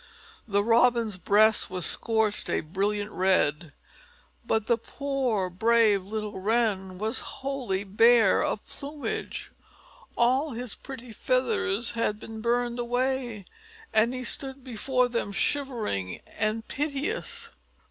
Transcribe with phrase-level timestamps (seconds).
[0.47, 3.71] The Robin's breast was scorched a brilliant red,
[4.43, 9.51] but the poor, brave little Wren was wholly bare of plumage.
[10.17, 13.45] All his pretty feathers had been burned away,
[13.93, 17.51] and he stood before them shivering and piteous.